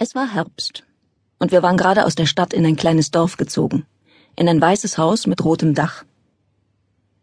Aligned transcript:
Es 0.00 0.14
war 0.14 0.32
Herbst, 0.32 0.84
und 1.40 1.50
wir 1.50 1.64
waren 1.64 1.76
gerade 1.76 2.06
aus 2.06 2.14
der 2.14 2.26
Stadt 2.26 2.52
in 2.52 2.64
ein 2.64 2.76
kleines 2.76 3.10
Dorf 3.10 3.36
gezogen, 3.36 3.84
in 4.36 4.48
ein 4.48 4.60
weißes 4.60 4.96
Haus 4.96 5.26
mit 5.26 5.44
rotem 5.44 5.74
Dach. 5.74 6.04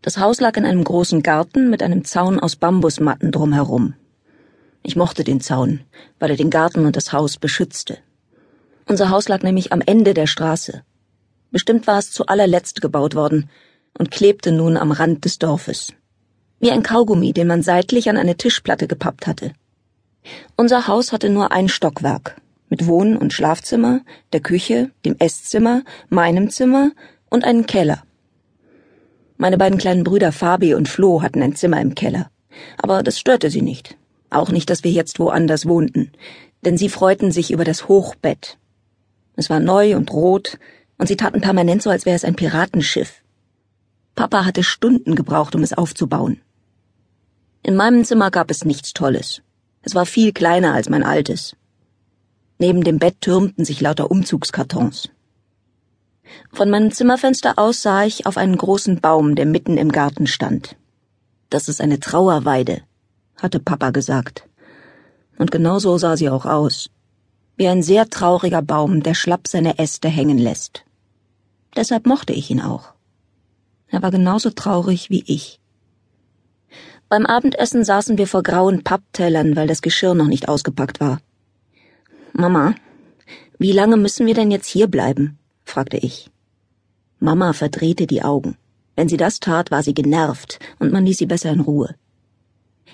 Das 0.00 0.16
Haus 0.16 0.40
lag 0.40 0.56
in 0.56 0.64
einem 0.64 0.82
großen 0.82 1.22
Garten 1.22 1.68
mit 1.68 1.82
einem 1.82 2.06
Zaun 2.06 2.40
aus 2.40 2.56
Bambusmatten 2.56 3.30
drumherum. 3.30 3.92
Ich 4.82 4.96
mochte 4.96 5.22
den 5.22 5.42
Zaun, 5.42 5.80
weil 6.18 6.30
er 6.30 6.38
den 6.38 6.48
Garten 6.48 6.86
und 6.86 6.96
das 6.96 7.12
Haus 7.12 7.36
beschützte. 7.36 7.98
Unser 8.88 9.10
Haus 9.10 9.28
lag 9.28 9.42
nämlich 9.42 9.70
am 9.70 9.82
Ende 9.82 10.14
der 10.14 10.26
Straße. 10.26 10.82
Bestimmt 11.50 11.86
war 11.86 11.98
es 11.98 12.10
zu 12.10 12.24
allerletzt 12.24 12.80
gebaut 12.80 13.14
worden 13.14 13.50
und 13.98 14.10
klebte 14.10 14.50
nun 14.50 14.78
am 14.78 14.92
Rand 14.92 15.26
des 15.26 15.38
Dorfes. 15.38 15.92
Wie 16.58 16.70
ein 16.70 16.82
Kaugummi, 16.82 17.34
den 17.34 17.48
man 17.48 17.62
seitlich 17.62 18.08
an 18.08 18.16
eine 18.16 18.38
Tischplatte 18.38 18.88
gepappt 18.88 19.26
hatte. 19.26 19.52
Unser 20.56 20.86
Haus 20.86 21.12
hatte 21.12 21.28
nur 21.28 21.52
ein 21.52 21.68
Stockwerk 21.68 22.40
mit 22.72 22.86
Wohn- 22.86 23.18
und 23.18 23.34
Schlafzimmer, 23.34 24.00
der 24.32 24.40
Küche, 24.40 24.90
dem 25.04 25.14
Esszimmer, 25.18 25.82
meinem 26.08 26.48
Zimmer 26.48 26.92
und 27.28 27.44
einen 27.44 27.66
Keller. 27.66 28.02
Meine 29.36 29.58
beiden 29.58 29.76
kleinen 29.76 30.04
Brüder 30.04 30.32
Fabi 30.32 30.72
und 30.72 30.88
Flo 30.88 31.20
hatten 31.20 31.42
ein 31.42 31.54
Zimmer 31.54 31.82
im 31.82 31.94
Keller, 31.94 32.30
aber 32.78 33.02
das 33.02 33.18
störte 33.18 33.50
sie 33.50 33.60
nicht. 33.60 33.98
Auch 34.30 34.50
nicht, 34.50 34.70
dass 34.70 34.84
wir 34.84 34.90
jetzt 34.90 35.18
woanders 35.18 35.66
wohnten, 35.66 36.12
denn 36.64 36.78
sie 36.78 36.88
freuten 36.88 37.30
sich 37.30 37.50
über 37.50 37.64
das 37.64 37.88
Hochbett. 37.88 38.56
Es 39.36 39.50
war 39.50 39.60
neu 39.60 39.94
und 39.94 40.10
rot, 40.10 40.58
und 40.96 41.08
sie 41.08 41.16
taten 41.18 41.42
permanent 41.42 41.82
so, 41.82 41.90
als 41.90 42.06
wäre 42.06 42.16
es 42.16 42.24
ein 42.24 42.36
Piratenschiff. 42.36 43.22
Papa 44.14 44.46
hatte 44.46 44.62
Stunden 44.62 45.14
gebraucht, 45.14 45.54
um 45.54 45.62
es 45.62 45.74
aufzubauen. 45.74 46.40
In 47.62 47.76
meinem 47.76 48.06
Zimmer 48.06 48.30
gab 48.30 48.50
es 48.50 48.64
nichts 48.64 48.94
Tolles. 48.94 49.42
Es 49.82 49.94
war 49.94 50.06
viel 50.06 50.32
kleiner 50.32 50.72
als 50.72 50.88
mein 50.88 51.02
altes. 51.02 51.54
Neben 52.62 52.84
dem 52.84 53.00
Bett 53.00 53.20
türmten 53.20 53.64
sich 53.64 53.80
lauter 53.80 54.08
Umzugskartons. 54.08 55.08
Von 56.52 56.70
meinem 56.70 56.92
Zimmerfenster 56.92 57.58
aus 57.58 57.82
sah 57.82 58.04
ich 58.04 58.24
auf 58.24 58.36
einen 58.36 58.56
großen 58.56 59.00
Baum, 59.00 59.34
der 59.34 59.46
mitten 59.46 59.76
im 59.76 59.90
Garten 59.90 60.28
stand. 60.28 60.76
Das 61.50 61.68
ist 61.68 61.80
eine 61.80 61.98
Trauerweide, 61.98 62.82
hatte 63.34 63.58
Papa 63.58 63.90
gesagt. 63.90 64.48
Und 65.38 65.50
genau 65.50 65.80
so 65.80 65.98
sah 65.98 66.16
sie 66.16 66.30
auch 66.30 66.46
aus. 66.46 66.88
Wie 67.56 67.66
ein 67.66 67.82
sehr 67.82 68.08
trauriger 68.08 68.62
Baum, 68.62 69.02
der 69.02 69.14
schlapp 69.14 69.48
seine 69.48 69.80
Äste 69.80 70.08
hängen 70.08 70.38
lässt. 70.38 70.84
Deshalb 71.74 72.06
mochte 72.06 72.32
ich 72.32 72.48
ihn 72.48 72.60
auch. 72.60 72.92
Er 73.88 74.02
war 74.02 74.12
genauso 74.12 74.50
traurig 74.50 75.10
wie 75.10 75.24
ich. 75.26 75.58
Beim 77.08 77.26
Abendessen 77.26 77.82
saßen 77.82 78.18
wir 78.18 78.28
vor 78.28 78.44
grauen 78.44 78.84
Papptellern, 78.84 79.56
weil 79.56 79.66
das 79.66 79.82
Geschirr 79.82 80.14
noch 80.14 80.28
nicht 80.28 80.48
ausgepackt 80.48 81.00
war. 81.00 81.18
Mama, 82.32 82.74
wie 83.58 83.72
lange 83.72 83.96
müssen 83.96 84.26
wir 84.26 84.34
denn 84.34 84.50
jetzt 84.50 84.66
hier 84.66 84.86
bleiben? 84.86 85.38
fragte 85.64 85.98
ich. 85.98 86.30
Mama 87.18 87.52
verdrehte 87.52 88.06
die 88.06 88.22
Augen. 88.22 88.56
Wenn 88.96 89.08
sie 89.08 89.16
das 89.16 89.38
tat, 89.38 89.70
war 89.70 89.82
sie 89.82 89.94
genervt, 89.94 90.58
und 90.78 90.92
man 90.92 91.04
ließ 91.04 91.18
sie 91.18 91.26
besser 91.26 91.50
in 91.50 91.60
Ruhe. 91.60 91.94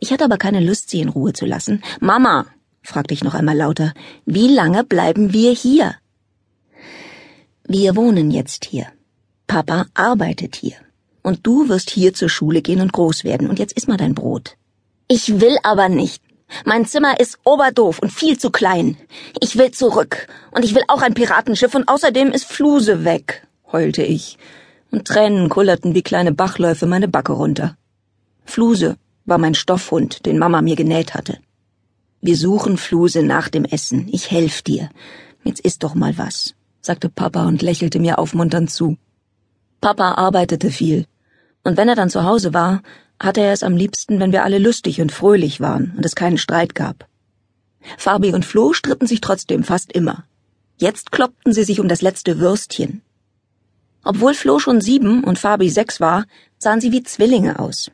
Ich 0.00 0.12
hatte 0.12 0.24
aber 0.24 0.36
keine 0.36 0.60
Lust, 0.60 0.90
sie 0.90 1.00
in 1.00 1.08
Ruhe 1.08 1.32
zu 1.32 1.46
lassen. 1.46 1.82
Mama, 2.00 2.46
fragte 2.82 3.14
ich 3.14 3.24
noch 3.24 3.34
einmal 3.34 3.56
lauter, 3.56 3.94
wie 4.26 4.48
lange 4.48 4.84
bleiben 4.84 5.32
wir 5.32 5.52
hier? 5.52 5.94
Wir 7.66 7.96
wohnen 7.96 8.30
jetzt 8.30 8.64
hier. 8.66 8.86
Papa 9.46 9.86
arbeitet 9.94 10.56
hier. 10.56 10.76
Und 11.22 11.46
du 11.46 11.68
wirst 11.68 11.90
hier 11.90 12.12
zur 12.14 12.28
Schule 12.28 12.62
gehen 12.62 12.80
und 12.80 12.92
groß 12.92 13.24
werden, 13.24 13.48
und 13.48 13.58
jetzt 13.58 13.76
iss 13.76 13.86
mal 13.86 13.96
dein 13.96 14.14
Brot. 14.14 14.56
Ich 15.08 15.40
will 15.40 15.56
aber 15.62 15.88
nicht, 15.88 16.22
mein 16.64 16.86
Zimmer 16.86 17.20
ist 17.20 17.38
oberdoof 17.44 17.98
und 17.98 18.12
viel 18.12 18.38
zu 18.38 18.50
klein. 18.50 18.96
Ich 19.40 19.56
will 19.56 19.70
zurück. 19.70 20.28
Und 20.50 20.64
ich 20.64 20.74
will 20.74 20.82
auch 20.88 21.02
ein 21.02 21.14
Piratenschiff 21.14 21.74
und 21.74 21.88
außerdem 21.88 22.30
ist 22.32 22.44
Fluse 22.44 23.04
weg, 23.04 23.46
heulte 23.70 24.02
ich. 24.02 24.38
Und 24.90 25.06
Tränen 25.06 25.48
kullerten 25.48 25.94
wie 25.94 26.02
kleine 26.02 26.32
Bachläufe 26.32 26.86
meine 26.86 27.08
Backe 27.08 27.32
runter. 27.32 27.76
Fluse 28.44 28.96
war 29.24 29.38
mein 29.38 29.54
Stoffhund, 29.54 30.26
den 30.26 30.38
Mama 30.38 30.62
mir 30.62 30.76
genäht 30.76 31.14
hatte. 31.14 31.38
Wir 32.20 32.36
suchen 32.36 32.76
Fluse 32.76 33.22
nach 33.22 33.48
dem 33.48 33.64
Essen. 33.64 34.08
Ich 34.12 34.30
helf 34.30 34.62
dir. 34.62 34.90
Jetzt 35.44 35.60
isst 35.60 35.82
doch 35.82 35.94
mal 35.94 36.16
was, 36.18 36.54
sagte 36.80 37.08
Papa 37.08 37.46
und 37.46 37.62
lächelte 37.62 37.98
mir 37.98 38.18
aufmunternd 38.18 38.70
zu. 38.70 38.96
Papa 39.80 40.12
arbeitete 40.12 40.70
viel. 40.70 41.06
Und 41.64 41.76
wenn 41.76 41.88
er 41.88 41.96
dann 41.96 42.10
zu 42.10 42.24
Hause 42.24 42.54
war, 42.54 42.82
hatte 43.18 43.40
er 43.40 43.52
es 43.52 43.62
am 43.62 43.76
liebsten, 43.76 44.20
wenn 44.20 44.32
wir 44.32 44.44
alle 44.44 44.58
lustig 44.58 45.00
und 45.00 45.12
fröhlich 45.12 45.60
waren 45.60 45.94
und 45.96 46.04
es 46.04 46.14
keinen 46.14 46.38
Streit 46.38 46.74
gab. 46.74 47.06
Fabi 47.98 48.32
und 48.32 48.44
Flo 48.44 48.72
stritten 48.72 49.06
sich 49.06 49.20
trotzdem 49.20 49.64
fast 49.64 49.92
immer. 49.92 50.24
Jetzt 50.76 51.12
kloppten 51.12 51.52
sie 51.52 51.64
sich 51.64 51.80
um 51.80 51.88
das 51.88 52.02
letzte 52.02 52.38
Würstchen. 52.38 53.02
Obwohl 54.04 54.34
Flo 54.34 54.58
schon 54.58 54.80
sieben 54.80 55.22
und 55.22 55.38
Fabi 55.38 55.70
sechs 55.70 56.00
war, 56.00 56.24
sahen 56.58 56.80
sie 56.80 56.92
wie 56.92 57.02
Zwillinge 57.02 57.58
aus. 57.58 57.90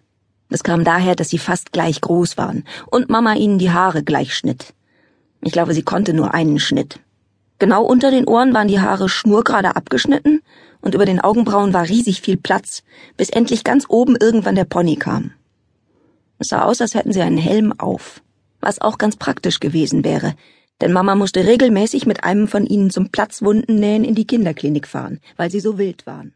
Das 0.48 0.62
kam 0.62 0.84
daher, 0.84 1.14
dass 1.14 1.28
sie 1.28 1.38
fast 1.38 1.72
gleich 1.72 2.00
groß 2.00 2.38
waren 2.38 2.64
und 2.86 3.10
Mama 3.10 3.34
ihnen 3.34 3.58
die 3.58 3.70
Haare 3.70 4.02
gleich 4.02 4.34
schnitt. 4.34 4.74
Ich 5.42 5.52
glaube, 5.52 5.74
sie 5.74 5.82
konnte 5.82 6.14
nur 6.14 6.32
einen 6.32 6.58
Schnitt. 6.58 7.00
Genau 7.58 7.84
unter 7.84 8.10
den 8.10 8.26
Ohren 8.26 8.54
waren 8.54 8.68
die 8.68 8.80
Haare 8.80 9.08
schnurgerade 9.08 9.74
abgeschnitten 9.74 10.42
und 10.80 10.94
über 10.94 11.04
den 11.04 11.20
Augenbrauen 11.20 11.74
war 11.74 11.88
riesig 11.88 12.20
viel 12.20 12.36
Platz, 12.36 12.84
bis 13.16 13.30
endlich 13.30 13.64
ganz 13.64 13.86
oben 13.88 14.16
irgendwann 14.16 14.54
der 14.54 14.64
Pony 14.64 14.96
kam. 14.96 15.32
Es 16.38 16.48
sah 16.48 16.62
aus, 16.62 16.80
als 16.80 16.94
hätten 16.94 17.12
sie 17.12 17.22
einen 17.22 17.38
Helm 17.38 17.72
auf, 17.78 18.22
was 18.60 18.80
auch 18.80 18.96
ganz 18.96 19.16
praktisch 19.16 19.58
gewesen 19.58 20.04
wäre, 20.04 20.34
denn 20.80 20.92
Mama 20.92 21.16
musste 21.16 21.44
regelmäßig 21.44 22.06
mit 22.06 22.22
einem 22.22 22.46
von 22.46 22.64
ihnen 22.64 22.90
zum 22.90 23.10
Platzwundennähen 23.10 24.04
in 24.04 24.14
die 24.14 24.26
Kinderklinik 24.26 24.86
fahren, 24.86 25.18
weil 25.36 25.50
sie 25.50 25.60
so 25.60 25.78
wild 25.78 26.06
waren. 26.06 26.34